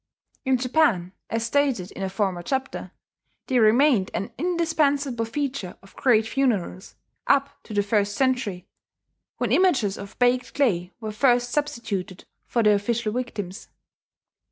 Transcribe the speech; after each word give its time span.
In 0.45 0.57
Japan, 0.57 1.11
as 1.29 1.45
stated 1.45 1.91
in 1.91 2.01
a 2.01 2.09
former 2.09 2.41
chapter, 2.41 2.89
they 3.45 3.59
remained 3.59 4.09
an 4.15 4.31
indispensable 4.35 5.25
feature 5.25 5.77
of 5.83 5.95
great 5.95 6.25
funerals, 6.27 6.95
up 7.27 7.61
to 7.65 7.71
the 7.75 7.83
first 7.83 8.15
century, 8.15 8.65
when 9.37 9.51
images 9.51 9.99
of 9.99 10.17
baked 10.17 10.55
clay 10.55 10.91
were 10.99 11.11
first 11.11 11.51
substituted 11.51 12.25
for 12.47 12.63
the 12.63 12.71
official 12.73 13.13
victims. 13.13 13.67